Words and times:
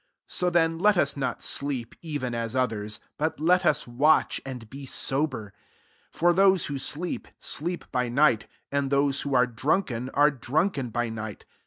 6 0.25 0.35
So 0.35 0.49
then 0.49 0.79
let 0.79 0.97
us 0.97 1.15
not 1.15 1.43
sleep, 1.43 1.93
even 2.01 2.33
as 2.33 2.55
others; 2.55 2.99
but 3.19 3.39
let 3.39 3.63
us 3.67 3.85
watch, 3.85 4.41
and 4.43 4.67
be 4.67 4.83
sober. 4.87 5.53
7 6.11 6.19
For 6.19 6.33
those 6.33 6.65
who 6.65 6.79
sleep, 6.79 7.27
sleep 7.37 7.85
by 7.91 8.09
night; 8.09 8.47
and 8.71 8.89
those 8.89 9.21
who 9.21 9.35
are 9.35 9.45
drunken, 9.45 10.09
are 10.15 10.31
drunken 10.31 10.89
by 10.89 11.09
night. 11.09 11.45